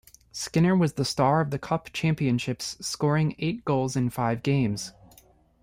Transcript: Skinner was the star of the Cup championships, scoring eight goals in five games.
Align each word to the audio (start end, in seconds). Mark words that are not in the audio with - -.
Skinner 0.31 0.75
was 0.75 0.93
the 0.93 1.05
star 1.05 1.41
of 1.41 1.51
the 1.51 1.59
Cup 1.59 1.93
championships, 1.93 2.75
scoring 2.83 3.35
eight 3.37 3.63
goals 3.63 3.95
in 3.95 4.09
five 4.09 4.41
games. 4.41 4.93